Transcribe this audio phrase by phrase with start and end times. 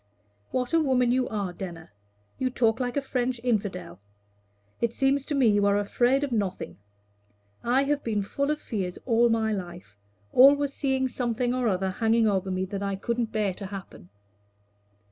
[0.49, 1.91] "What a woman you are, Denner!
[2.39, 3.99] You talk like a French infidel.
[4.81, 6.79] It seems to me you are afraid of nothing.
[7.63, 9.99] I have been full of fears all my life
[10.33, 14.09] always seeing something or other hanging over me that I couldn't bear to happen."